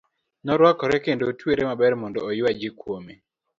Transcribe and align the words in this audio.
Noruakore 0.43 0.95
kendo 1.05 1.23
otwere 1.31 1.61
maber 1.69 1.93
mondo 2.01 2.19
oyua 2.29 2.49
ji 2.59 2.69
kuome. 2.79 3.13